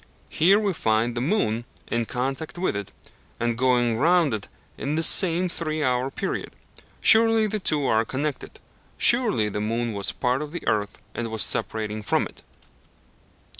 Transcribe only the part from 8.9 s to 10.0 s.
Surely the moon